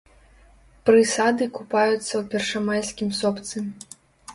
Прысады 0.91 1.43
купаюцца 1.59 2.01
ў 2.01 2.23
першамайскім 2.35 3.09
сопцы. 3.23 3.69